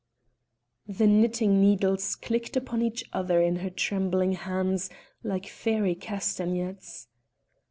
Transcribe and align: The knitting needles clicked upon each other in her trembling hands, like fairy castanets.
The 0.87 1.05
knitting 1.05 1.61
needles 1.61 2.15
clicked 2.15 2.57
upon 2.57 2.81
each 2.81 3.03
other 3.13 3.39
in 3.39 3.57
her 3.57 3.69
trembling 3.69 4.31
hands, 4.33 4.89
like 5.23 5.45
fairy 5.45 5.93
castanets. 5.93 7.07